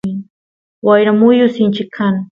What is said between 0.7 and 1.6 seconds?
wayra muyu